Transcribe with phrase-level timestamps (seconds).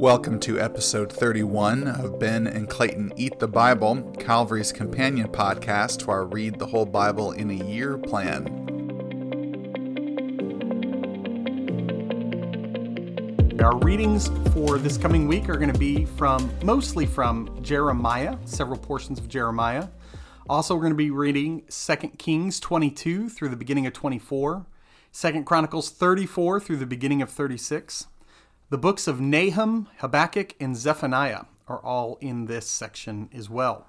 [0.00, 6.10] Welcome to episode 31 of Ben and Clayton Eat the Bible, Calvary's companion podcast to
[6.10, 8.46] our Read the Whole Bible in a Year plan.
[13.62, 18.78] Our readings for this coming week are going to be from mostly from Jeremiah, several
[18.78, 19.88] portions of Jeremiah.
[20.48, 24.64] Also, we're going to be reading 2 Kings 22 through the beginning of 24,
[25.12, 28.06] 2 Chronicles 34 through the beginning of 36.
[28.70, 33.88] The books of Nahum, Habakkuk, and Zephaniah are all in this section as well.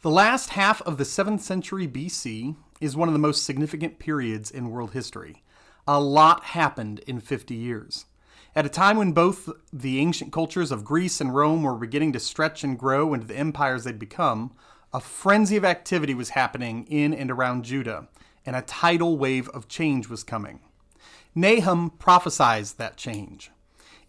[0.00, 4.50] The last half of the 7th century BC is one of the most significant periods
[4.50, 5.44] in world history.
[5.86, 8.06] A lot happened in 50 years.
[8.56, 12.18] At a time when both the ancient cultures of Greece and Rome were beginning to
[12.18, 14.56] stretch and grow into the empires they'd become,
[14.92, 18.08] a frenzy of activity was happening in and around Judah,
[18.44, 20.58] and a tidal wave of change was coming.
[21.34, 23.50] Nahum prophesies that change.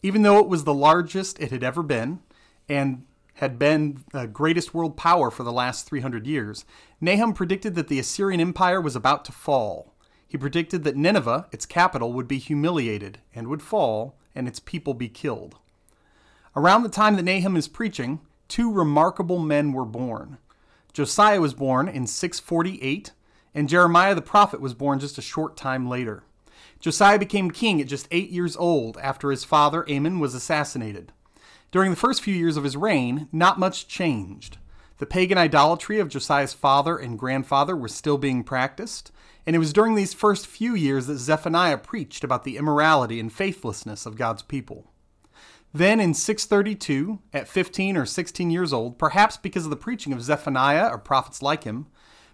[0.01, 2.19] Even though it was the largest it had ever been
[2.67, 6.65] and had been the greatest world power for the last 300 years,
[7.01, 9.93] Nahum predicted that the Assyrian Empire was about to fall.
[10.27, 14.93] He predicted that Nineveh, its capital, would be humiliated and would fall, and its people
[14.93, 15.57] be killed.
[16.55, 20.37] Around the time that Nahum is preaching, two remarkable men were born.
[20.91, 23.11] Josiah was born in 648,
[23.55, 26.23] and Jeremiah the prophet was born just a short time later.
[26.83, 31.13] Josiah became king at just eight years old after his father Amon was assassinated.
[31.71, 34.57] During the first few years of his reign, not much changed.
[34.97, 39.13] The pagan idolatry of Josiah's father and grandfather was still being practiced,
[39.47, 43.31] and it was during these first few years that Zephaniah preached about the immorality and
[43.31, 44.91] faithlessness of God's people.
[45.73, 50.21] Then in 632, at 15 or 16 years old, perhaps because of the preaching of
[50.21, 51.87] Zephaniah or prophets like him,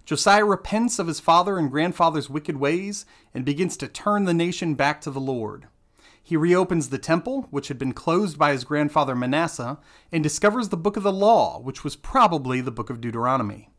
[0.09, 4.73] Josiah repents of his father and grandfather's wicked ways and begins to turn the nation
[4.73, 5.67] back to the Lord.
[6.23, 9.77] He reopens the temple, which had been closed by his grandfather Manasseh,
[10.11, 13.69] and discovers the book of the law, which was probably the book of Deuteronomy.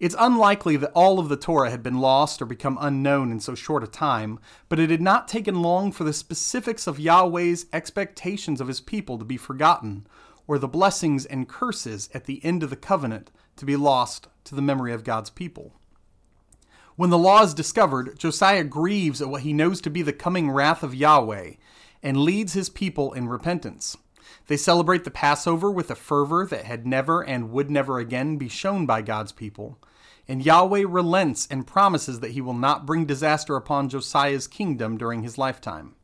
[0.00, 3.54] It's unlikely that all of the Torah had been lost or become unknown in so
[3.54, 8.60] short a time, but it had not taken long for the specifics of Yahweh's expectations
[8.60, 10.04] of his people to be forgotten,
[10.48, 14.54] or the blessings and curses at the end of the covenant to be lost to
[14.54, 15.74] the memory of God's people.
[16.96, 20.50] When the law is discovered, Josiah grieves at what he knows to be the coming
[20.50, 21.52] wrath of Yahweh
[22.02, 23.96] and leads his people in repentance.
[24.46, 28.48] They celebrate the Passover with a fervor that had never and would never again be
[28.48, 29.78] shown by God's people.
[30.26, 35.22] And Yahweh relents and promises that he will not bring disaster upon Josiah's kingdom during
[35.22, 35.96] his lifetime.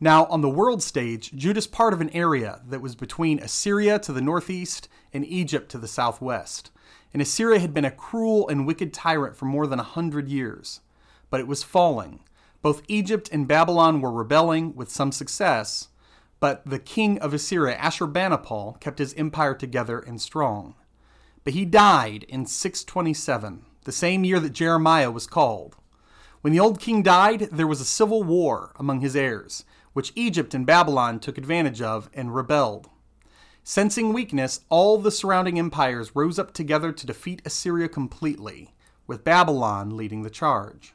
[0.00, 4.00] Now, on the world stage, Judah is part of an area that was between Assyria
[4.00, 6.70] to the northeast and Egypt to the southwest
[7.12, 10.80] and Assyria had been a cruel and wicked tyrant for more than a hundred years.
[11.30, 12.20] But it was falling.
[12.62, 15.88] Both Egypt and Babylon were rebelling with some success,
[16.40, 20.74] but the king of Assyria, Ashurbanipal, kept his empire together and strong.
[21.44, 25.76] But he died in 627, the same year that Jeremiah was called.
[26.40, 30.54] When the old king died, there was a civil war among his heirs, which Egypt
[30.54, 32.88] and Babylon took advantage of and rebelled.
[33.64, 38.74] Sensing weakness, all the surrounding empires rose up together to defeat Assyria completely,
[39.06, 40.94] with Babylon leading the charge.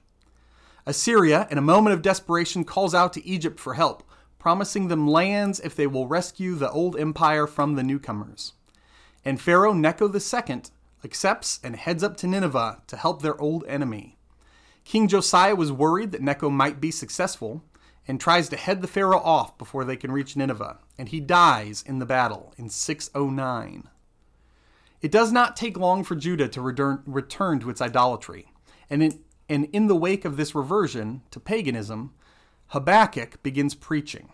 [0.85, 4.03] Assyria, in a moment of desperation, calls out to Egypt for help,
[4.38, 8.53] promising them lands if they will rescue the old empire from the newcomers.
[9.23, 10.61] And Pharaoh Necho II
[11.05, 14.17] accepts and heads up to Nineveh to help their old enemy.
[14.84, 17.63] King Josiah was worried that Necho might be successful,
[18.07, 21.84] and tries to head the Pharaoh off before they can reach Nineveh, and he dies
[21.85, 23.88] in the battle in 609.
[25.02, 28.52] It does not take long for Judah to return, return to its idolatry,
[28.90, 32.13] and in, and in the wake of this reversion to paganism,
[32.68, 34.30] Habakkuk begins preaching.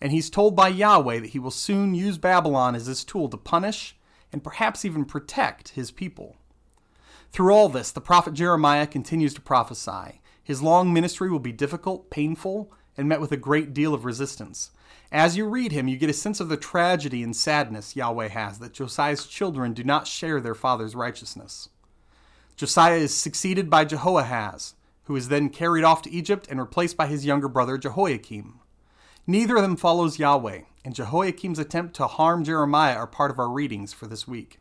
[0.00, 3.36] And he's told by Yahweh that he will soon use Babylon as his tool to
[3.36, 3.96] punish
[4.32, 6.36] and perhaps even protect his people.
[7.30, 10.20] Through all this, the prophet Jeremiah continues to prophesy.
[10.42, 14.70] His long ministry will be difficult, painful, and met with a great deal of resistance.
[15.12, 18.60] As you read him, you get a sense of the tragedy and sadness Yahweh has
[18.60, 21.68] that Josiah's children do not share their father's righteousness.
[22.56, 24.72] Josiah is succeeded by Jehoahaz,
[25.04, 28.60] who is then carried off to Egypt and replaced by his younger brother Jehoiakim.
[29.26, 33.50] Neither of them follows Yahweh, and Jehoiakim's attempt to harm Jeremiah are part of our
[33.50, 34.60] readings for this week.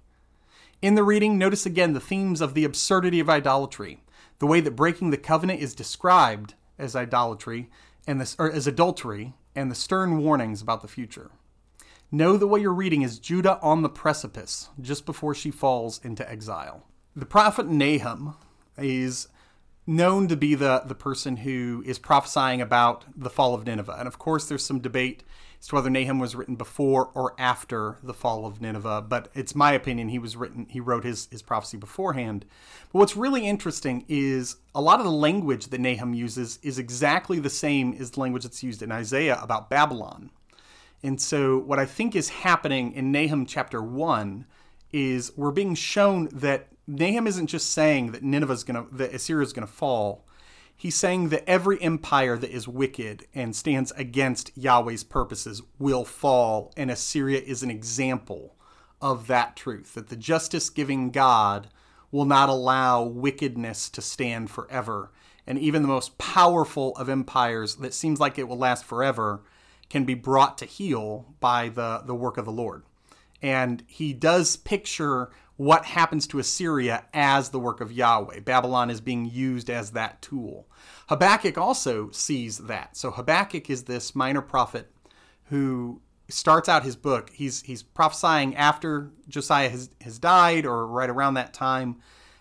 [0.81, 4.03] In the reading, notice again the themes of the absurdity of idolatry,
[4.39, 7.69] the way that breaking the covenant is described as idolatry,
[8.05, 11.31] and this or as adultery and the stern warnings about the future.
[12.11, 16.29] Know that what you're reading is Judah on the precipice just before she falls into
[16.29, 16.85] exile.
[17.15, 18.35] The prophet Nahum
[18.77, 19.27] is
[19.87, 23.95] known to be the the person who is prophesying about the fall of Nineveh.
[23.97, 25.23] And of course, there's some debate
[25.61, 29.05] as to whether Nahum was written before or after the fall of Nineveh.
[29.07, 32.45] But it's my opinion he was written he wrote his his prophecy beforehand.
[32.91, 37.39] But what's really interesting is a lot of the language that Nahum uses is exactly
[37.39, 40.31] the same as the language that's used in Isaiah about Babylon.
[41.03, 44.45] And so, what I think is happening in Nahum chapter 1
[44.91, 49.67] is we're being shown that Nahum isn't just saying that Nineveh's to, that Assyria's going
[49.67, 50.25] to fall.
[50.81, 56.73] He's saying that every empire that is wicked and stands against Yahweh's purposes will fall,
[56.75, 58.55] and Assyria is an example
[58.99, 61.67] of that truth that the justice giving God
[62.09, 65.11] will not allow wickedness to stand forever.
[65.45, 69.43] And even the most powerful of empires that seems like it will last forever
[69.87, 72.81] can be brought to heel by the, the work of the Lord.
[73.41, 78.39] And he does picture what happens to Assyria as the work of Yahweh.
[78.39, 80.67] Babylon is being used as that tool.
[81.07, 82.97] Habakkuk also sees that.
[82.97, 84.91] So Habakkuk is this minor prophet
[85.45, 87.29] who starts out his book.
[87.31, 91.97] He's he's prophesying after Josiah has, has died or right around that time.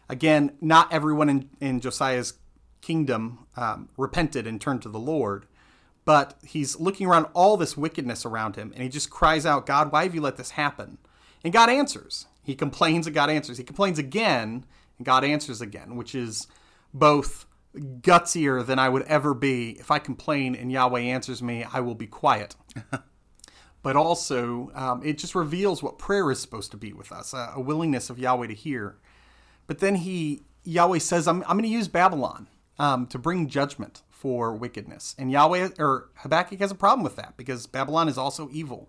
[0.08, 2.34] Again, not everyone in, in Josiah's
[2.80, 5.46] kingdom um, repented and turned to the Lord
[6.10, 9.92] but he's looking around all this wickedness around him and he just cries out, God,
[9.92, 10.98] why have you let this happen?
[11.44, 12.26] And God answers.
[12.42, 13.58] He complains and God answers.
[13.58, 14.66] He complains again
[14.98, 16.48] and God answers again, which is
[16.92, 17.46] both
[17.76, 19.78] gutsier than I would ever be.
[19.78, 22.56] If I complain and Yahweh answers me, I will be quiet.
[23.84, 27.52] but also, um, it just reveals what prayer is supposed to be with us a,
[27.54, 28.96] a willingness of Yahweh to hear.
[29.68, 32.48] But then he, Yahweh says, I'm, I'm going to use Babylon
[32.80, 35.14] um, to bring judgment for wickedness.
[35.18, 38.88] And Yahweh or Habakkuk has a problem with that because Babylon is also evil.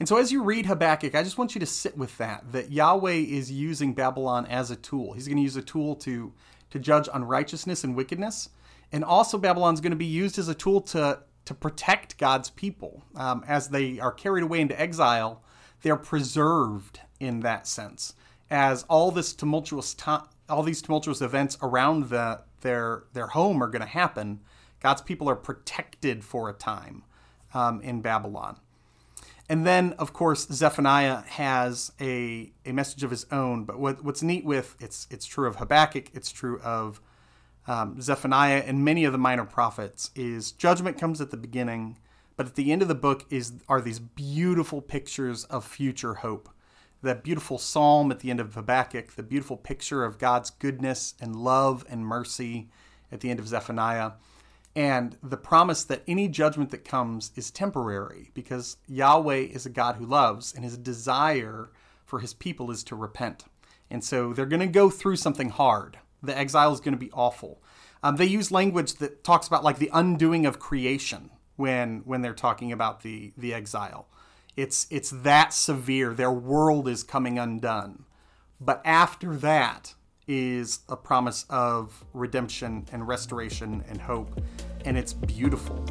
[0.00, 2.72] And so as you read Habakkuk, I just want you to sit with that that
[2.72, 5.12] Yahweh is using Babylon as a tool.
[5.12, 6.32] He's going to use a tool to
[6.70, 8.48] to judge unrighteousness and wickedness.
[8.90, 13.04] And also Babylon's going to be used as a tool to to protect God's people
[13.14, 15.44] um, as they are carried away into exile.
[15.82, 18.14] They're preserved in that sense,
[18.50, 23.68] as all this tumultuous time, all these tumultuous events around the their their home are
[23.68, 24.40] going to happen.
[24.80, 27.04] God's people are protected for a time
[27.54, 28.58] um, in Babylon.
[29.48, 33.64] And then, of course, Zephaniah has a, a message of his own.
[33.64, 37.00] But what, what's neat with it's it's true of Habakkuk, it's true of
[37.66, 41.98] um, Zephaniah, and many of the minor prophets is judgment comes at the beginning,
[42.36, 46.48] but at the end of the book is are these beautiful pictures of future hope
[47.04, 51.36] that beautiful psalm at the end of Habakkuk, the beautiful picture of God's goodness and
[51.36, 52.68] love and mercy
[53.12, 54.12] at the end of Zephaniah,
[54.76, 59.96] and the promise that any judgment that comes is temporary because Yahweh is a God
[59.96, 61.70] who loves, and his desire
[62.04, 63.44] for his people is to repent.
[63.90, 65.98] And so they're going to go through something hard.
[66.22, 67.62] The exile is going to be awful.
[68.02, 72.34] Um, they use language that talks about like the undoing of creation when when they're
[72.34, 74.08] talking about the the exile.
[74.56, 76.14] It's it's that severe.
[76.14, 78.04] Their world is coming undone.
[78.60, 79.94] But after that
[80.28, 84.40] is a promise of redemption and restoration and hope,
[84.84, 85.84] and it's beautiful.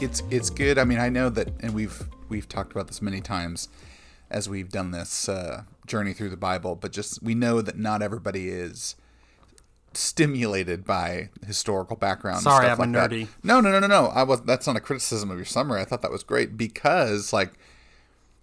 [0.00, 0.78] It's it's good.
[0.78, 3.68] I mean, I know that, and we've we've talked about this many times
[4.30, 6.76] as we've done this uh, journey through the Bible.
[6.76, 8.94] But just we know that not everybody is
[9.94, 12.42] stimulated by historical background.
[12.42, 13.26] Sorry, and stuff I'm like a nerdy.
[13.26, 13.44] That.
[13.44, 14.06] No, no, no, no, no.
[14.06, 14.42] I was.
[14.42, 15.80] That's not a criticism of your summary.
[15.80, 17.52] I thought that was great because, like,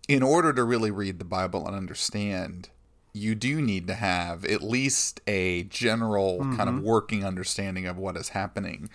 [0.08, 2.70] in order to really read the Bible and understand,
[3.14, 6.58] you do need to have at least a general mm-hmm.
[6.58, 8.90] kind of working understanding of what is happening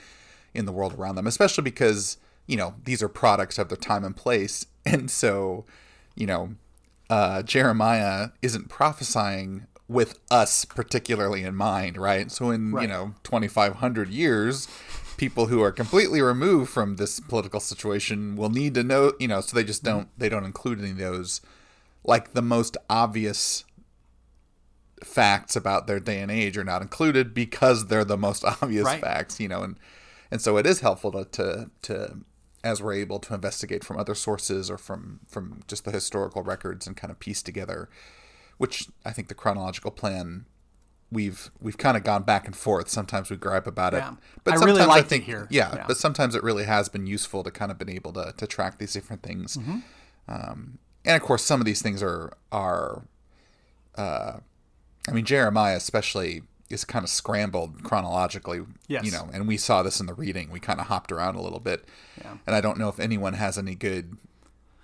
[0.53, 1.27] in the world around them.
[1.27, 5.65] Especially because you know these are products of their time and place, and so
[6.15, 6.55] you know.
[7.09, 12.31] Uh, Jeremiah isn't prophesying with us particularly in mind, right?
[12.31, 12.83] So in, right.
[12.83, 14.69] you know, 2500 years,
[15.17, 19.41] people who are completely removed from this political situation will need to know, you know,
[19.41, 19.99] so they just mm-hmm.
[19.99, 21.41] don't they don't include any of those
[22.05, 23.65] like the most obvious
[25.03, 29.01] facts about their day and age are not included because they're the most obvious right.
[29.01, 29.77] facts, you know, and
[30.31, 32.19] and so it is helpful to to to
[32.63, 36.87] as we're able to investigate from other sources or from from just the historical records
[36.87, 37.89] and kind of piece together
[38.61, 40.45] which I think the chronological plan
[41.11, 42.90] we've we've kind of gone back and forth.
[42.90, 44.12] Sometimes we gripe about yeah.
[44.12, 45.49] it, but I really like I think, here.
[45.49, 48.35] Yeah, yeah, but sometimes it really has been useful to kind of been able to
[48.37, 49.57] to track these different things.
[49.57, 49.79] Mm-hmm.
[50.29, 53.05] Um, and of course, some of these things are are,
[53.97, 54.40] uh,
[55.09, 58.61] I mean, Jeremiah especially is kind of scrambled chronologically.
[58.88, 59.07] Yes.
[59.07, 60.50] You know, and we saw this in the reading.
[60.50, 61.88] We kind of hopped around a little bit.
[62.21, 62.37] Yeah.
[62.47, 64.19] And I don't know if anyone has any good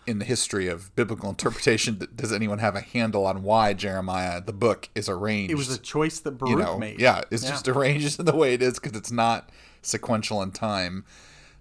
[0.07, 4.53] in the history of biblical interpretation does anyone have a handle on why Jeremiah the
[4.53, 5.51] book is arranged.
[5.51, 7.01] It was a choice that Baruch you know, made.
[7.01, 9.51] yeah, it's just arranged in the way it is because it's not
[9.83, 11.05] sequential in time.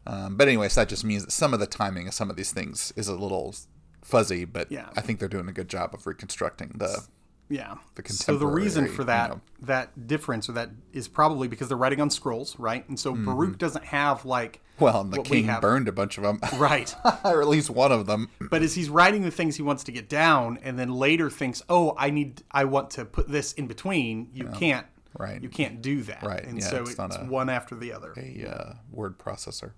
[0.08, 2.52] Um, but anyways, that just means that some of the timing of some of these
[2.52, 3.56] things is a little
[4.04, 4.46] fuzzy.
[4.46, 4.90] But Yeah.
[4.96, 7.04] I think they're doing a good job of reconstructing the.
[7.48, 7.76] Yeah.
[7.94, 9.42] the so the reason for that you know.
[9.62, 12.88] that difference or that is probably because they're writing on scrolls, right?
[12.90, 14.84] And so Baruch doesn't have like Mm-hmm.
[14.84, 15.62] Well, and the we king have.
[15.62, 16.94] burned a bunch of them, right.
[17.24, 18.28] or at least one of them.
[18.50, 21.64] but as he's writing the things he wants to get down and then later thinks,
[21.70, 24.86] "Oh, I need I want to put this in between." You can't
[25.18, 25.42] Right.
[25.42, 26.24] You can't do that.
[26.24, 28.14] Right, And yeah, so it's it's, a- one after the other.
[28.18, 29.72] a uh, word processor.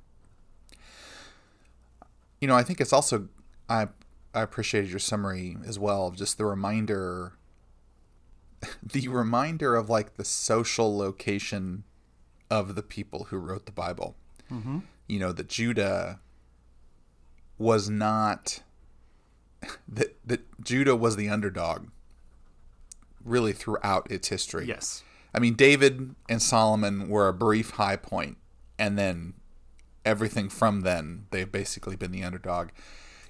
[2.41, 3.27] You know, I think it's also
[3.69, 3.87] I
[4.33, 7.33] I appreciated your summary as well of just the reminder
[8.83, 11.83] the reminder of like the social location
[12.49, 14.15] of the people who wrote the Bible.
[14.51, 14.79] Mm-hmm.
[15.07, 16.19] You know, that Judah
[17.57, 18.61] was not
[19.87, 21.87] that that Judah was the underdog
[23.23, 24.65] really throughout its history.
[24.65, 25.03] Yes.
[25.33, 28.37] I mean, David and Solomon were a brief high point,
[28.79, 29.33] and then
[30.05, 32.69] everything from then, they've basically been the underdog.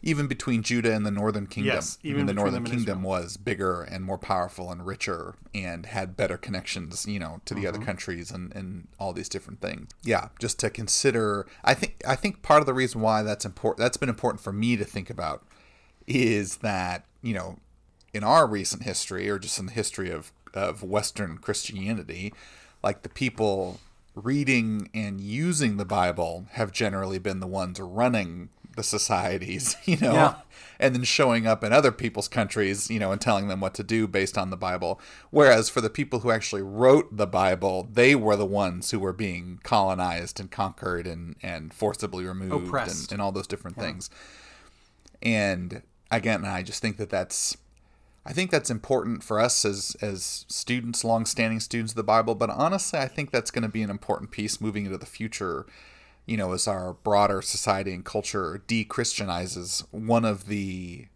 [0.01, 3.81] Even between Judah and the Northern Kingdom, Yes, even even the Northern Kingdom was bigger
[3.81, 7.75] and more powerful and richer and had better connections, you know, to the Mm-hmm.
[7.75, 9.89] other countries and, and all these different things.
[10.03, 11.47] Yeah, just to consider.
[11.63, 14.53] I think I think part of the reason why that's important, that's been important for
[14.53, 15.43] me to think about,
[16.05, 17.57] is that you know,
[18.13, 22.33] in our recent history or just in the history of of Western Christianity,
[22.83, 23.79] like the people
[24.15, 30.13] reading and using the Bible have generally been the ones running the societies, you know,
[30.13, 30.35] Yeah.
[30.79, 33.83] and then showing up in other people's countries, you know, and telling them what to
[33.83, 35.01] do based on the Bible.
[35.29, 39.11] Whereas for the people who actually wrote the Bible, they were the ones who were
[39.13, 44.09] being colonized and conquered and, and forcibly removed and, and all those different things.
[45.21, 45.81] And
[46.11, 47.57] again, I just think that that's
[48.25, 52.35] I think that's important for us as as students, long-standing students of the Bible.
[52.35, 55.65] But honestly, I think that's going to be an important piece moving into the future.
[56.27, 61.07] You know, as our broader society and culture de-Christianizes, one of the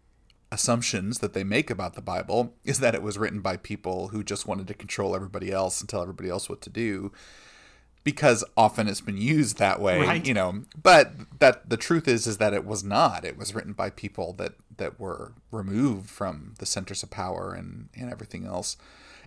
[0.50, 4.24] assumptions that they make about the Bible is that it was written by people who
[4.24, 7.12] just wanted to control everybody else and tell everybody else what to do.
[8.04, 10.26] Because often it's been used that way, Right.
[10.26, 10.64] you know.
[10.82, 13.24] But that the truth is, is that it was not.
[13.24, 17.90] It was written by people that that were removed from the centers of power and
[17.96, 18.76] and everything else.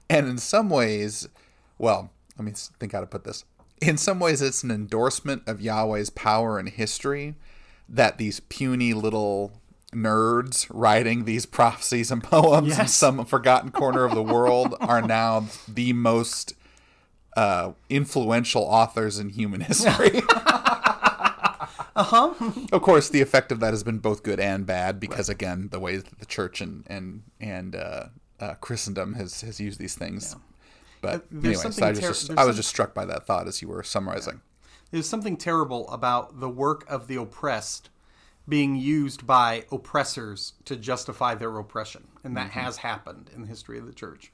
[0.09, 1.29] And in some ways,
[1.77, 3.45] well, let me think how to put this.
[3.85, 7.35] In some ways, it's an endorsement of Yahweh's power and history
[7.87, 9.61] that these puny little
[9.93, 15.47] nerds writing these prophecies and poems in some forgotten corner of the world are now
[15.67, 16.55] the most
[17.37, 20.21] uh, influential authors in human history.
[21.97, 22.33] Uh-huh.
[22.73, 25.79] of course, the effect of that has been both good and bad because, again, the
[25.79, 30.35] ways that the church and and and uh, uh, Christendom has has used these things.
[31.05, 33.61] But there's anyway, so I ter- just I was just struck by that thought as
[33.61, 34.41] you were summarizing.
[34.91, 37.89] There's something terrible about the work of the oppressed
[38.47, 42.07] being used by oppressors to justify their oppression.
[42.23, 42.59] And that mm-hmm.
[42.59, 44.31] has happened in the history of the church.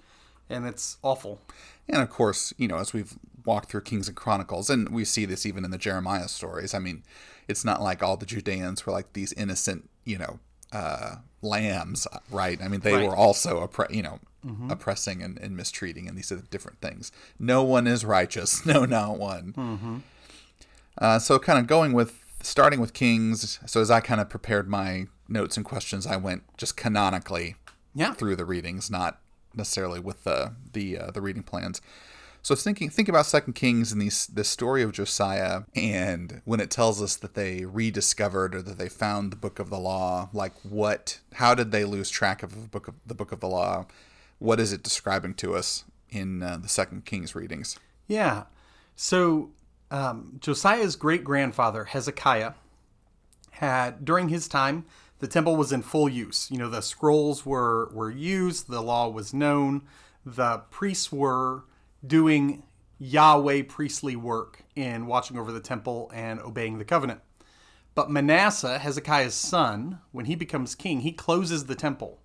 [0.49, 1.39] And it's awful.
[1.87, 3.13] And of course, you know, as we've
[3.45, 6.73] walked through Kings and Chronicles, and we see this even in the Jeremiah stories.
[6.73, 7.03] I mean,
[7.47, 10.39] it's not like all the Judeans were like these innocent, you know,
[10.71, 12.61] uh, lambs, right?
[12.61, 13.07] I mean, they Right.
[13.07, 14.19] were also, oppre- you know,
[14.69, 17.11] oppressing and, and mistreating, and these are different things.
[17.37, 18.65] No one is righteous.
[18.65, 20.03] No, not one.
[20.97, 23.59] Uh, so, kind of going with starting with Kings.
[23.65, 27.55] So, as I kind of prepared my notes and questions, I went just canonically
[27.93, 28.13] Yeah.
[28.13, 29.19] through the readings, not
[29.55, 31.81] necessarily with the the uh, the reading plans.
[32.43, 36.71] So thinking think about Second Kings and these this story of Josiah and when it
[36.71, 40.53] tells us that they rediscovered or that they found the book of the law, like
[40.63, 43.86] what how did they lose track of the book of the book of the law?
[44.39, 47.77] What is it describing to us in uh, the Second Kings readings?
[48.07, 48.45] Yeah.
[48.95, 49.51] So
[49.91, 52.53] um, Josiah's great grandfather, Hezekiah,
[53.51, 54.86] had, during his time,
[55.19, 56.50] the temple was in full use.
[56.50, 59.83] You know, the scrolls were, were used, the law was known,
[60.25, 61.63] the priests were
[62.05, 62.63] doing
[63.00, 67.22] Yahweh priestly work in watching over the temple and obeying the covenant.
[67.93, 72.20] But Manasseh, Hezekiah's son, when he becomes king, he closes the temple.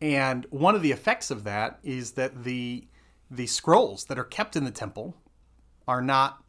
[0.00, 2.88] And one of the effects of that is that the
[3.30, 5.16] the scrolls that are kept in the temple
[5.88, 6.44] are not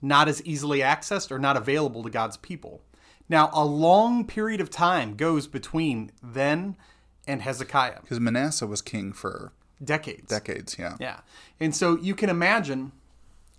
[0.00, 2.82] not as easily accessed or not available to God's people.
[3.28, 6.76] Now, a long period of time goes between then
[7.26, 10.28] and Hezekiah, Because Manasseh was king for decades.
[10.28, 10.96] decades, yeah.
[11.00, 11.20] Yeah.
[11.58, 12.92] And so you can imagine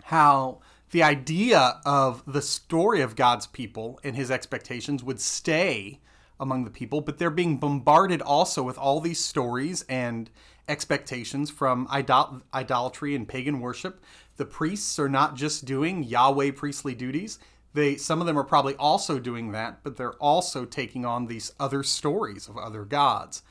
[0.04, 0.58] how
[0.90, 6.00] the idea of the story of God's people and his expectations would stay
[6.38, 10.28] among the people, but they're being bombarded also with all these stories and
[10.68, 14.02] expectations from idol- idolatry and pagan worship.
[14.36, 17.38] The priests are not just doing Yahweh priestly duties.
[17.74, 21.52] They some of them are probably also doing that, but they're also taking on these
[21.58, 23.42] other stories of other gods.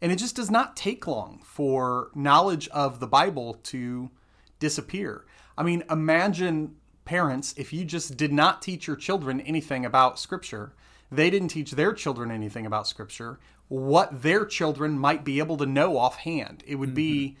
[0.00, 4.10] And it just does not take long for knowledge of the Bible to
[4.58, 5.24] disappear.
[5.56, 10.74] I mean, imagine parents if you just did not teach your children anything about scripture
[11.10, 13.38] they didn't teach their children anything about scripture
[13.68, 17.34] what their children might be able to know offhand it would be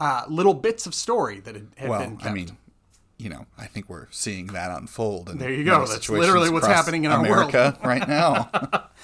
[0.00, 2.30] uh, little bits of story that had, had well, been kept.
[2.30, 2.58] I mean,
[3.16, 5.30] you know, I think we're seeing that unfold.
[5.30, 5.86] And There you go.
[5.86, 8.50] That's literally what's happening in our America right now.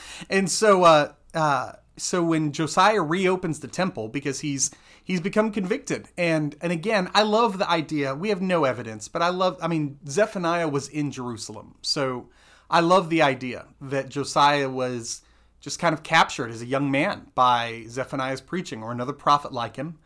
[0.30, 4.70] and so uh, uh, so when Josiah reopens the temple because he's
[5.02, 6.08] he's become convicted.
[6.16, 8.14] And and again I love the idea.
[8.14, 11.74] We have no evidence but I love I mean Zephaniah was in Jerusalem.
[11.82, 12.28] So
[12.70, 15.22] I love the idea that Josiah was
[15.60, 19.76] just kind of captured as a young man by Zephaniah's preaching or another prophet like
[19.76, 19.98] him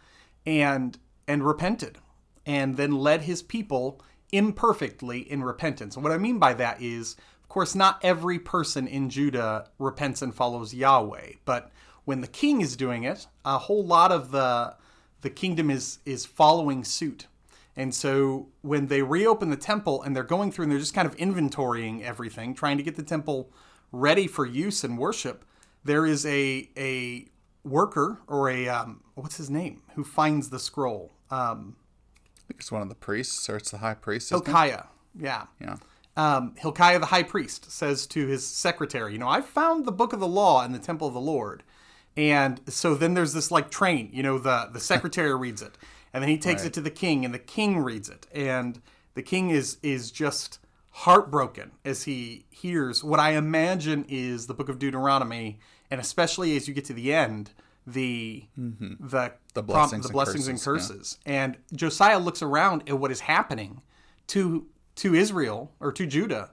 [0.44, 0.98] and
[1.28, 1.98] and repented
[2.46, 4.00] and then led his people
[4.32, 5.94] imperfectly in repentance.
[5.94, 10.22] And what I mean by that is, of course, not every person in Judah repents
[10.22, 11.70] and follows Yahweh, but
[12.04, 14.76] when the king is doing it, a whole lot of the
[15.22, 17.26] the kingdom is is following suit.
[17.76, 21.08] And so when they reopen the temple and they're going through and they're just kind
[21.08, 23.50] of inventorying everything, trying to get the temple
[23.90, 25.44] ready for use and worship,
[25.82, 27.26] there is a a
[27.64, 31.12] worker or a um, what's his name who finds the scroll.
[31.30, 31.76] Um,
[32.44, 34.26] I think it's one of the priests, or it's the high priest.
[34.26, 34.44] isn't it?
[34.46, 34.84] Hilkiah.
[35.18, 35.46] Yeah.
[35.60, 35.76] Yeah.
[36.16, 40.12] Um, Hilkiah the high priest says to his secretary, You know, I found the book
[40.12, 41.62] of the law in the temple of the Lord.
[42.16, 45.76] And so then there's this like train, you know, the, the secretary reads it.
[46.12, 46.68] And then he takes Right.
[46.68, 48.26] it to the king, and the king reads it.
[48.32, 48.80] And
[49.14, 50.58] the king is is just
[50.98, 55.58] heartbroken as he hears what I imagine is the book of Deuteronomy,
[55.90, 57.50] and especially as you get to the end,
[57.86, 59.06] the the Mm-hmm.
[59.08, 61.18] The prom- blessings the and blessings and curses, curses.
[61.26, 63.82] And Josiah looks around at what is happening
[64.28, 64.66] to
[64.96, 66.50] to Israel or to Judah,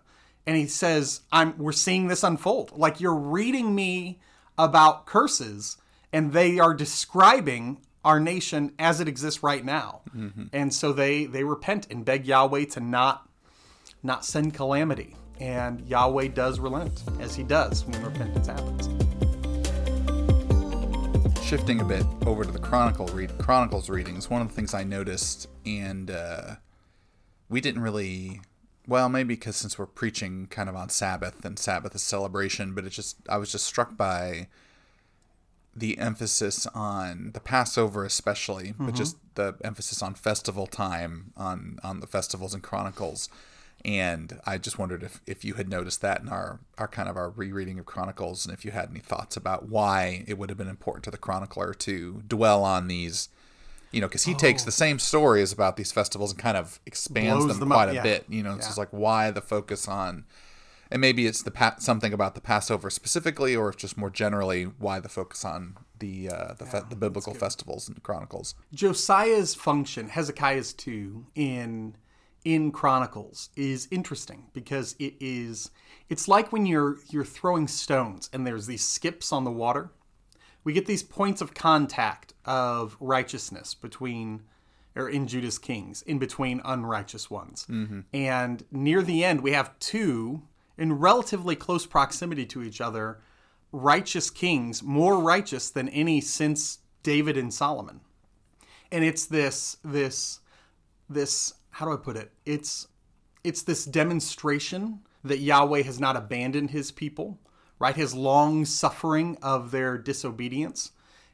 [0.48, 2.72] and he says, "I'm we're seeing this unfold.
[2.76, 4.20] Like you're reading me
[4.64, 5.78] about curses,
[6.14, 10.02] and they are describing our nation as it exists right now.
[10.54, 13.28] And so they they repent and beg Yahweh to not
[14.04, 15.16] not send calamity.
[15.40, 18.90] And Yahweh does relent, as he does when repentance happens.
[21.44, 24.84] Shifting a bit over to the Chronicle read Chronicles readings, one of the things I
[24.84, 26.56] noticed, and uh,
[27.50, 28.42] we didn't really,
[28.88, 32.86] well, maybe because since we're preaching kind of on Sabbath and Sabbath is celebration, but
[32.86, 34.48] it just I was just struck by
[35.76, 38.96] the emphasis on the Passover, especially, but mm-hmm.
[38.96, 43.30] just the emphasis on festival time on on the festivals and Chronicles.
[43.84, 47.18] And I just wondered if, if you had noticed that in our, our kind of
[47.18, 50.58] our rereading of Chronicles, and if you had any thoughts about why it would have
[50.58, 53.30] been important to the chronicler to dwell on these,
[53.92, 57.46] you know, because he takes the same stories about these festivals and kind of expands
[57.48, 58.04] them, them up, quite a yeah.
[58.04, 58.26] bit.
[58.30, 58.70] You know, it's Yeah.
[58.70, 60.26] just like why the focus on,
[60.90, 64.64] and maybe it's the pa- something about the Passover specifically, or if just more generally
[64.64, 68.56] why the focus on the uh, the, fe- the biblical festivals and Chronicles.
[68.74, 71.96] Josiah's function, Hezekiah's too, in
[72.44, 75.70] in Chronicles is interesting because it is
[76.10, 79.92] it's like when you're you're throwing stones and there's these skips on the water.
[80.64, 84.44] We get these points of contact of righteousness between
[84.94, 87.66] or in Judah's kings, in between unrighteous ones.
[87.70, 88.02] Mm-hmm.
[88.14, 90.42] And near the end we have two
[90.78, 93.20] in relatively close proximity to each other,
[93.72, 98.02] righteous kings, more righteous than any since David and Solomon
[98.92, 100.40] and it's this this
[101.10, 102.32] this how do I put it?
[102.46, 102.88] It's
[103.44, 107.40] it's this demonstration that Yahweh has not abandoned his people,
[107.80, 107.96] right?
[107.96, 110.92] His long suffering of their disobedience.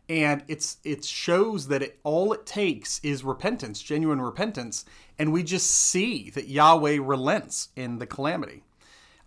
[0.09, 4.85] And it's it shows that it all it takes is repentance, genuine repentance,
[5.19, 8.63] and we just see that Yahweh relents in the calamity.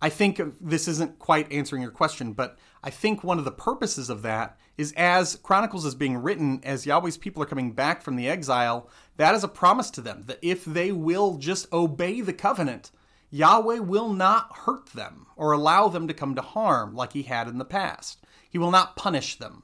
[0.01, 4.09] I think this isn't quite answering your question, but I think one of the purposes
[4.09, 8.15] of that is as Chronicles is being written, as Yahweh's people are coming back from
[8.15, 12.33] the exile, that is a promise to them that if they will just obey the
[12.33, 12.89] covenant,
[13.29, 17.47] Yahweh will not hurt them or allow them to come to harm like he had
[17.47, 18.25] in the past.
[18.49, 19.61] He will not punish them.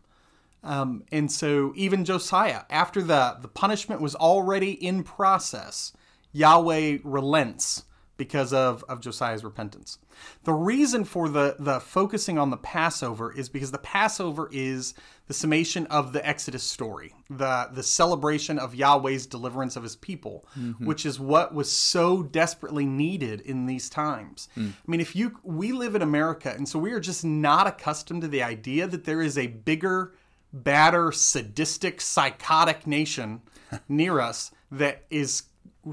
[0.64, 5.94] Um, and so even Josiah, after the, the punishment was already in process,
[6.34, 7.84] Yahweh relents
[8.18, 10.00] because of, of Josiah's repentance.
[10.44, 14.96] The reason for the, the focusing on the Passover is because the Passover is
[15.28, 20.48] the summation of the Exodus story, the, the celebration of Yahweh's deliverance of his people,
[20.80, 24.50] which is what was so desperately needed in these times.
[24.58, 28.24] I mean, if you we live in America, and so we are just not accustomed
[28.24, 30.16] to the idea that there is a bigger,
[30.54, 33.42] badder, sadistic, psychotic nation
[33.90, 35.44] near us that is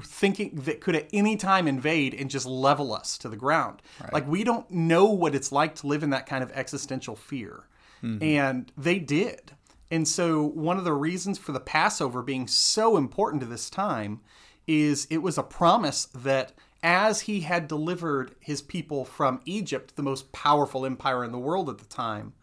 [0.03, 3.81] thinking that could at any time invade and just level us to the ground.
[4.11, 7.67] Like we don't know what it's like to live in that kind of existential fear.
[8.03, 8.23] Mm-hmm.
[8.23, 9.53] And they did.
[9.91, 14.21] And so one of the reasons for the Passover being so important to this time
[14.67, 20.03] is it was a promise that as he had delivered his people from Egypt, the
[20.03, 22.33] most powerful empire in the world at the time,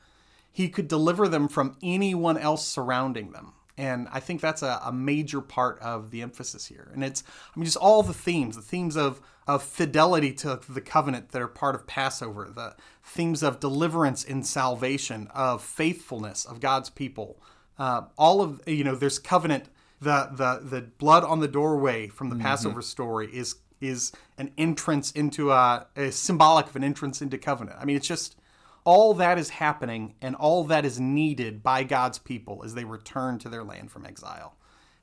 [0.53, 3.55] he could deliver them from anyone else surrounding them.
[3.79, 6.91] And I think that's a, a major part of the emphasis here.
[6.93, 10.83] And it's, I mean, just all the themes, the themes of, of fidelity to the
[10.83, 16.61] covenant that are part of Passover, the themes of deliverance and salvation, of faithfulness of
[16.61, 17.41] God's people.
[17.79, 19.71] Uh, all of, you know, there's covenant,
[20.03, 25.11] the, the, the blood on the doorway from the Passover story is, is an entrance
[25.13, 27.79] into a, a symbolic of an entrance into covenant.
[27.81, 28.37] I mean, it's just,
[28.85, 33.39] all that is happening and all that is needed by God's people as they return
[33.39, 34.57] to their land from exile.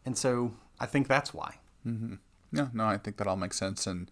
[0.06, 1.56] And so I think that's why.
[1.86, 2.16] Mm-hmm.
[2.52, 4.10] No, no, I think that all makes sense, and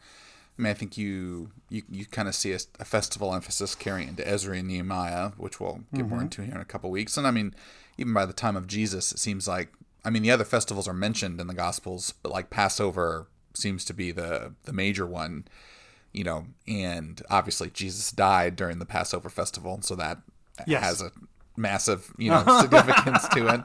[0.58, 4.10] I mean, I think you you, you kind of see a, a festival emphasis carrying
[4.10, 6.22] into Ezra and Nehemiah, which we'll get more mm-hmm.
[6.24, 7.18] into here in a couple weeks.
[7.18, 7.54] And I mean,
[7.98, 9.72] even by the time of Jesus, it seems like
[10.04, 13.94] I mean the other festivals are mentioned in the Gospels, but like Passover seems to
[13.94, 15.48] be the the major one,
[16.18, 16.46] you know.
[16.68, 20.18] And obviously, Jesus died during the Passover festival, so that
[20.66, 20.84] Yes.
[20.84, 21.12] has a
[21.56, 23.62] massive you know significance to it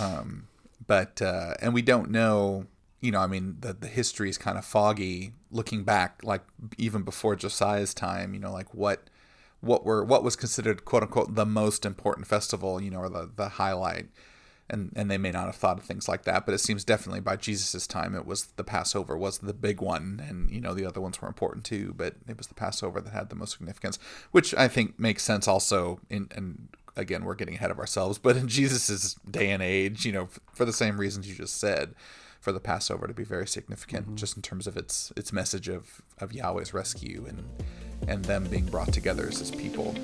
[0.00, 0.48] Um,
[0.86, 2.66] but uh, and we don't know
[3.00, 6.42] you know i mean the, the history is kind of foggy looking back like
[6.78, 9.08] even before josiah's time you know like what
[9.60, 13.30] what were what was considered quote unquote the most important festival you know or the,
[13.36, 14.06] the highlight
[14.70, 17.20] and and they may not have thought of things like that but it seems definitely
[17.20, 20.84] by jesus's time it was the passover was the big one and you know the
[20.84, 23.98] other ones were important too but it was the passover that had the most significance
[24.30, 28.36] which i think makes sense also in and again we're getting ahead of ourselves but
[28.36, 31.94] in jesus's day and age you know for the same reasons you just said
[32.40, 34.16] for the passover to be very significant mm-hmm.
[34.16, 37.44] just in terms of its its message of of yahweh's rescue and
[38.06, 39.94] and them being brought together as his people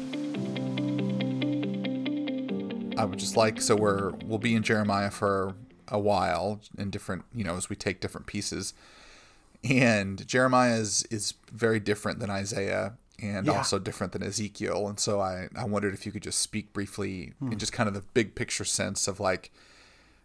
[3.04, 5.54] I would just like so we're we'll be in Jeremiah for
[5.88, 8.72] a while in different you know as we take different pieces,
[9.62, 13.52] and Jeremiah is is very different than Isaiah and Yeah.
[13.58, 17.34] also different than Ezekiel, and so I I wondered if you could just speak briefly
[17.42, 17.56] in hmm.
[17.56, 19.52] just kind of the big picture sense of like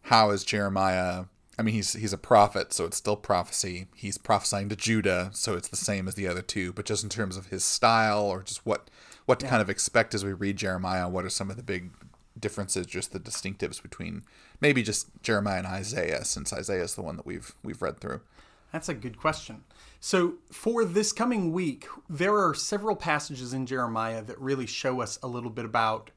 [0.03, 1.25] how is Jeremiah.
[1.57, 3.87] I mean, he's he's a prophet, so it's still prophecy.
[3.93, 6.71] He's prophesying to Judah, so it's the same as the other two.
[6.71, 8.89] But just in terms of his style, or just what
[9.25, 11.91] what to kind of expect as we read Jeremiah, what are some of the big
[12.39, 14.23] differences, just the distinctives between
[14.61, 18.21] maybe just Jeremiah and Isaiah, since Isaiah is the one that we've we've read through.
[18.71, 19.63] That's a good question.
[19.99, 25.17] So, for this coming week, there are several passages in Jeremiah that really show us
[25.23, 26.11] a little bit about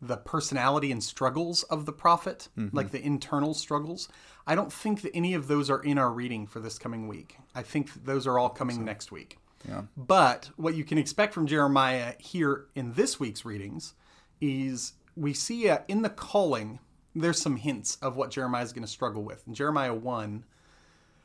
[0.00, 2.74] the personality and struggles of the prophet, mm-hmm.
[2.76, 4.08] like the internal struggles.
[4.46, 7.36] I don't think that any of those are in our reading for this coming week.
[7.54, 9.38] I think those are all coming next week.
[9.68, 9.82] Yeah.
[9.96, 13.94] But what you can expect from Jeremiah here in this week's readings
[14.40, 16.78] is we see uh, in the calling,
[17.14, 19.42] there's some hints of what Jeremiah is going to struggle with.
[19.46, 20.44] In Jeremiah 1,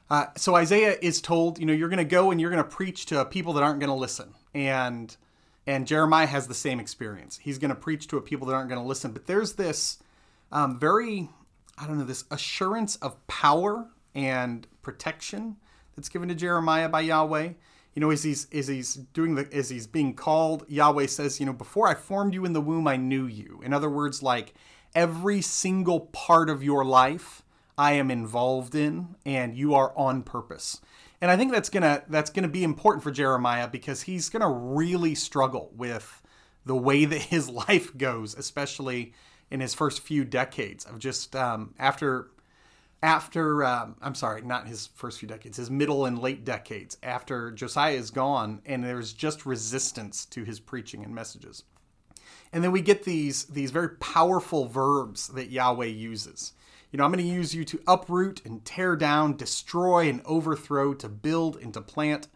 [0.09, 2.69] uh, so Isaiah is told, you know, you're going to go and you're going to
[2.69, 5.15] preach to people that aren't going to listen, and
[5.65, 7.39] and Jeremiah has the same experience.
[7.41, 9.11] He's going to preach to a people that aren't going to listen.
[9.11, 9.97] But there's this
[10.51, 11.29] um, very,
[11.77, 15.55] I don't know, this assurance of power and protection
[15.95, 17.53] that's given to Jeremiah by Yahweh.
[17.93, 21.45] You know, as he's as he's doing the as he's being called, Yahweh says, you
[21.45, 23.61] know, before I formed you in the womb, I knew you.
[23.63, 24.53] In other words, like
[24.95, 27.43] every single part of your life
[27.77, 30.81] I am involved in and you are on purpose.
[31.21, 35.15] And I think that's gonna that's gonna be important for Jeremiah because he's gonna really
[35.15, 36.21] struggle with
[36.65, 39.13] the way that his life goes, especially
[39.49, 42.29] in his first few decades of just um, after
[43.03, 47.51] after um, I'm sorry, not his first few decades, his middle and late decades after
[47.51, 51.63] Josiah is gone, and there's just resistance to his preaching and messages.
[52.53, 56.53] And then we get these these very powerful verbs that Yahweh uses.
[56.91, 60.93] You know, I'm going to use you to uproot and tear down, destroy and overthrow,
[60.93, 62.27] to build and to plant.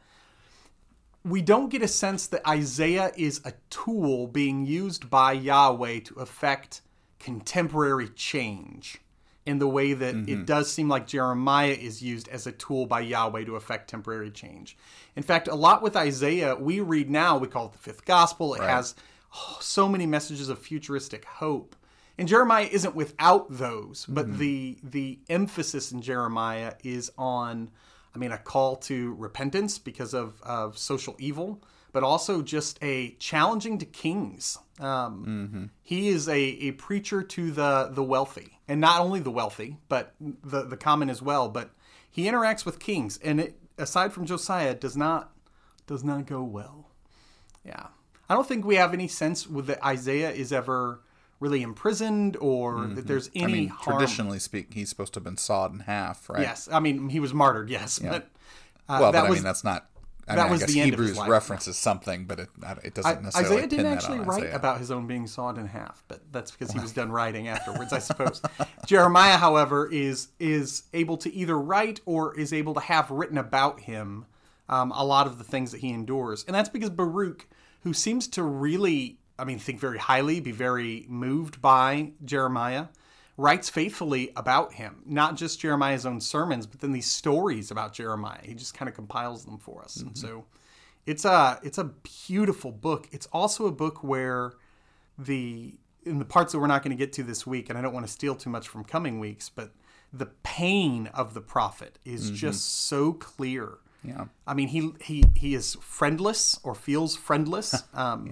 [1.24, 6.16] We don't get a sense that Isaiah is a tool being used by Yahweh to
[6.16, 6.82] affect
[7.20, 9.00] contemporary change
[9.48, 10.44] in the way that it mm-hmm.
[10.44, 14.78] does seem like Jeremiah is used as a tool by Yahweh to effect temporary change.
[15.16, 18.56] In fact, a lot with Isaiah, we read now, we call it the fifth gospel.
[18.56, 18.94] It has
[19.34, 21.78] oh, so many messages of futuristic hope.
[22.18, 24.38] And Jeremiah isn't without those, but mm-hmm.
[24.38, 27.70] the the emphasis in Jeremiah is on,
[28.14, 33.12] I mean, a call to repentance because of, of social evil, but also just a
[33.20, 34.58] challenging to kings.
[34.80, 39.78] Um, He is a, a preacher to the the wealthy, and not only the wealthy,
[39.90, 41.50] but the the common as well.
[41.50, 41.72] But
[42.10, 45.32] he interacts with kings, and it, aside from Josiah, it does not
[45.88, 46.92] does not go well.
[47.66, 47.88] Yeah.
[48.30, 51.00] I don't think we have any sense with that Isaiah is ever
[51.40, 53.98] really imprisoned or that there's any I mean, harm.
[54.00, 56.42] traditionally speaking, he's supposed to have been sawed in half, right?
[56.42, 56.68] Yes.
[56.72, 58.00] I mean, he was martyred, yes.
[58.00, 58.30] But
[58.90, 59.90] uh, Well, that but was I mean, that's not.
[60.28, 62.50] I that mean, was I guess the end of his Hebrews references something, but it
[62.84, 64.56] it doesn't necessarily Isaiah pin didn't actually write Isaiah.
[64.56, 67.94] about his own being sawed in half, but that's because he was done writing afterwards,
[67.94, 68.42] I suppose.
[68.86, 73.82] Jeremiah, however, is is able to either write or is able to have written about
[73.82, 74.26] him
[74.68, 77.48] um, a lot of the things that he endures, and that's because Baruch,
[77.82, 82.88] who seems to really, I mean, think very highly, be very moved by Jeremiah,
[83.38, 85.04] writes faithfully about him.
[85.06, 88.42] Not just Jeremiah's own sermons, but then these stories about Jeremiah.
[88.42, 90.46] He just kind of compiles them for us, and so
[91.06, 91.92] it's a it's a
[92.26, 93.08] beautiful book.
[93.12, 94.54] It's also a book where
[95.18, 97.82] the in the parts that we're not going to get to this week, and I
[97.82, 99.72] don't want to steal too much from coming weeks, but
[100.12, 103.78] the pain of the prophet is just so clear.
[104.04, 104.26] Yeah.
[104.46, 107.84] I mean, he he he is friendless or feels friendless.
[107.94, 108.28] Um,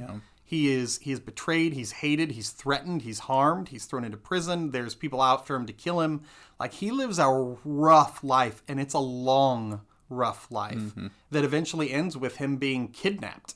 [0.47, 1.73] He is he is betrayed.
[1.73, 2.31] He's hated.
[2.34, 3.01] He's threatened.
[3.01, 3.69] He's harmed.
[3.69, 4.69] He's thrown into prison.
[4.69, 6.21] There's people out for him to kill him.
[6.60, 10.93] Like he lives a rough life, and it's a long, rough life
[11.31, 13.55] that eventually ends with him being kidnapped.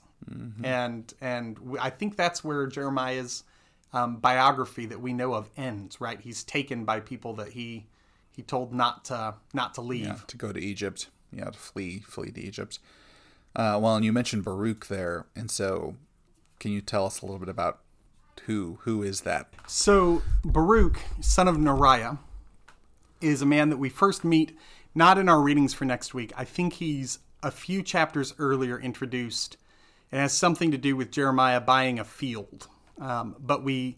[0.63, 3.43] And and w- I think that's where Jeremiah's
[3.93, 6.01] um, biography that we know of ends.
[6.01, 6.19] Right?
[6.19, 7.85] He's taken by people that he
[8.31, 10.07] he told not to not to leave.
[10.07, 11.09] Yeah, to go to Egypt.
[11.31, 12.79] Yeah, to flee flee to Egypt.
[13.55, 15.95] Uh, well, and you mentioned Baruch there, and so
[16.59, 17.79] can you tell us a little bit about
[18.45, 19.49] who who is that?
[19.67, 22.19] So Baruch, son of Neriah,
[23.21, 24.57] is a man that we first meet
[24.95, 26.31] not in our readings for next week.
[26.35, 29.57] I think he's a few chapters earlier introduced
[30.11, 32.67] and has something to do with Jeremiah buying a field.
[32.99, 33.97] Um, but we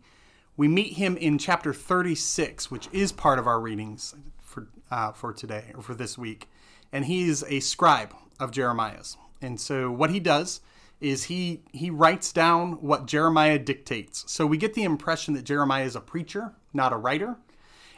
[0.58, 5.34] we meet him in chapter 36, which is part of our readings for uh, for
[5.34, 6.50] today or for this week,
[6.92, 9.18] and he is a scribe of Jeremiah's.
[9.42, 10.62] And so what he does
[11.02, 14.24] is he he writes down what Jeremiah dictates.
[14.32, 17.38] So we get the impression that Jeremiah is a preacher, not a writer.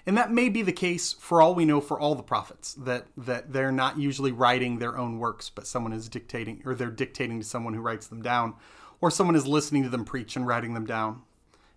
[0.06, 3.08] And that may be the case for all we know for all the prophets that
[3.18, 7.39] that they're not usually writing their own works, but someone is dictating or they're dictating
[7.39, 8.56] to someone who writes them down,
[9.02, 11.22] or someone is listening to them preach and writing them down.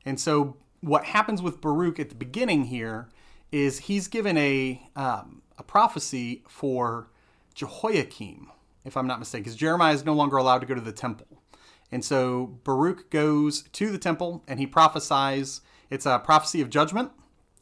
[0.05, 3.09] And so what happens with Baruch at the beginning here
[3.53, 7.09] is he's given a um, a prophecy for
[7.55, 8.51] Jehoiakim,
[8.87, 11.27] if I'm not mistaken, because Jeremiah is no longer allowed to go to the temple.
[11.93, 15.61] And so Baruch goes to the temple and he prophesies.
[15.91, 17.13] It's a prophecy of judgment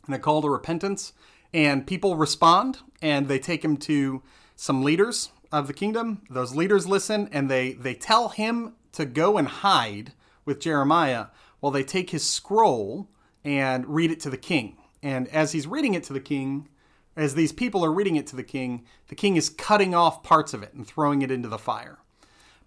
[0.07, 1.13] and a call to repentance.
[1.53, 4.23] And people respond and they take him to
[4.57, 6.23] some leaders of the kingdom.
[6.31, 10.13] Those leaders listen and they, they tell him to go and hide
[10.45, 11.27] with Jeremiah
[11.61, 13.09] while they take his scroll
[13.45, 14.77] and read it to the king.
[15.03, 16.69] And as he's reading it to the king,
[17.17, 20.55] as these people are reading it to the king, the king is cutting off parts
[20.55, 21.99] of it and throwing it into the fire.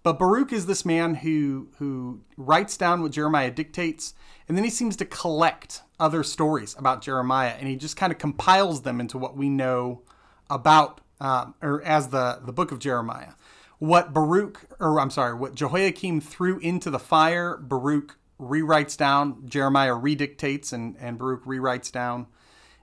[0.02, 4.14] But Baruch is this man who who writes down what Jeremiah dictates,
[4.46, 8.18] and then he seems to collect other stories about Jeremiah, and he just kind of
[8.18, 10.02] compiles them into what we know
[10.48, 13.32] about, um, or as the the book of Jeremiah.
[13.78, 19.46] What Baruch, or I'm sorry, what Jehoiakim threw into the fire, Baruch rewrites down.
[19.48, 22.28] Jeremiah redictates, and and Baruch rewrites down.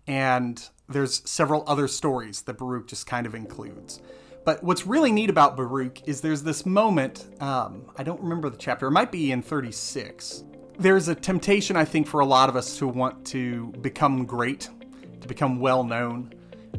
[0.07, 4.01] And there's several other stories that Baruch just kind of includes.
[4.43, 8.57] But what's really neat about Baruch is there's this moment, um, I don't remember the
[8.57, 10.43] chapter, it might be in 36.
[10.77, 14.69] There's a temptation, I think, for a lot of us to want to become great,
[15.21, 16.31] to become well known.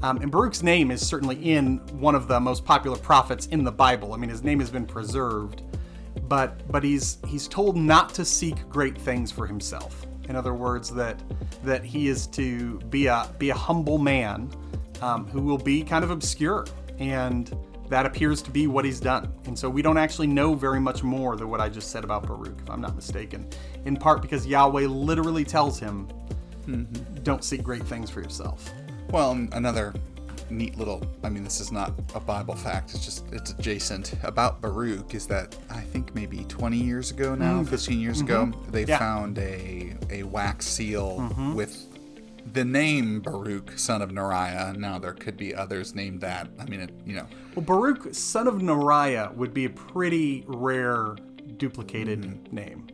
[0.02, 3.72] Um, and Baruch's name is certainly in one of the most popular prophets in the
[3.72, 4.12] Bible.
[4.12, 5.62] I mean, his name has been preserved,
[6.28, 10.06] but but he's he's told not to seek great things for himself.
[10.28, 11.20] In other words, that
[11.62, 14.50] that he is to be a be a humble man
[15.00, 16.66] um, who will be kind of obscure,
[16.98, 17.56] and
[17.88, 19.32] that appears to be what he's done.
[19.44, 22.26] And so we don't actually know very much more than what I just said about
[22.26, 23.48] Baruch, if I'm not mistaken.
[23.84, 26.08] In part because Yahweh literally tells him,
[27.22, 28.72] "Don't seek great things for yourself."
[29.10, 29.94] Well, another
[30.50, 34.60] neat little I mean this is not a Bible fact, it's just it's adjacent about
[34.60, 37.68] Baruch is that I think maybe 20 years ago now, mm.
[37.68, 38.70] 15 years ago, mm-hmm.
[38.70, 38.98] they Yeah.
[38.98, 41.54] found a a wax seal mm-hmm.
[41.54, 41.86] with
[42.52, 44.76] the name Baruch, son of Neriah.
[44.76, 46.48] Now there could be others named that.
[46.60, 51.16] I mean, it, you know, Well, Baruch, son of Neriah, would be a pretty rare
[51.56, 52.54] duplicated Mm-hmm.
[52.54, 52.86] name.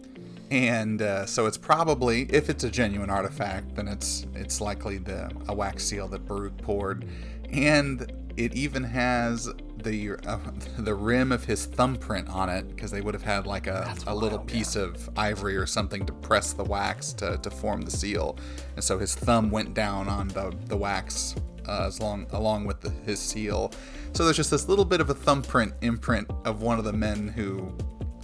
[0.52, 5.32] And uh, so it's probably if it's a genuine artifact, then it's it's likely the
[5.48, 7.06] a wax seal that Baruch poured,
[7.50, 9.50] and it even has
[9.82, 10.38] the uh,
[10.78, 14.14] the rim of his thumbprint on it because they would have had like a, a
[14.14, 17.90] little wild, piece of ivory or something to press the wax to, to form the
[17.90, 18.36] seal,
[18.74, 21.34] and so his thumb went down on the the wax
[21.66, 23.72] uh, as long along with the, his seal.
[24.12, 27.28] So there's just this little bit of a thumbprint imprint of one of the men
[27.28, 27.74] who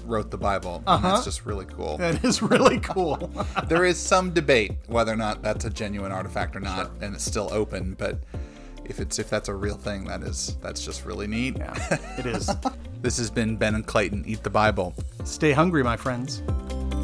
[0.08, 0.82] wrote the Bible.
[0.86, 1.24] And that's uh-huh.
[1.24, 1.98] just really cool.
[1.98, 3.30] That is really cool.
[3.68, 7.24] there is some debate whether or not that's a genuine artifact or not, and it's
[7.24, 7.94] still open.
[7.98, 8.18] But
[8.84, 11.56] if it's if that's a real thing, that is that's just really neat.
[11.58, 12.50] yeah, it is.
[13.00, 14.92] This has been Ben and Clayton Eat the Bible.
[15.22, 16.42] Stay hungry, my friends.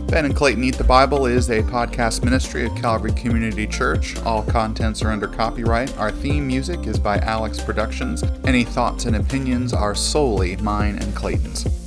[0.09, 4.17] Ben and Clayton Eat the Bible is a podcast ministry of Calvary Community Church.
[4.23, 5.97] All contents are under copyright.
[5.97, 8.25] Our theme music is by Alex Productions.
[8.45, 11.84] Any thoughts and opinions are solely mine and Clayton's.